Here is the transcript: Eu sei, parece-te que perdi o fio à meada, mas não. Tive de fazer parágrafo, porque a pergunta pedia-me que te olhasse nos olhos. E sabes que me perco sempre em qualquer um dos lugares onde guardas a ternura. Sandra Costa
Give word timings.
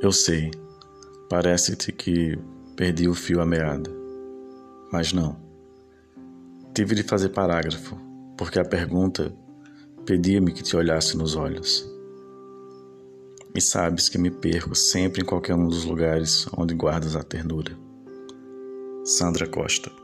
Eu 0.00 0.12
sei, 0.12 0.50
parece-te 1.28 1.92
que 1.92 2.38
perdi 2.76 3.08
o 3.08 3.14
fio 3.14 3.40
à 3.40 3.46
meada, 3.46 3.90
mas 4.92 5.12
não. 5.12 5.36
Tive 6.74 6.94
de 6.94 7.02
fazer 7.02 7.30
parágrafo, 7.30 7.96
porque 8.36 8.58
a 8.58 8.64
pergunta 8.64 9.34
pedia-me 10.04 10.52
que 10.52 10.62
te 10.62 10.76
olhasse 10.76 11.16
nos 11.16 11.36
olhos. 11.36 11.88
E 13.54 13.60
sabes 13.60 14.08
que 14.08 14.18
me 14.18 14.30
perco 14.30 14.74
sempre 14.74 15.22
em 15.22 15.24
qualquer 15.24 15.54
um 15.54 15.68
dos 15.68 15.84
lugares 15.84 16.46
onde 16.56 16.74
guardas 16.74 17.14
a 17.14 17.22
ternura. 17.22 17.78
Sandra 19.04 19.46
Costa 19.46 20.03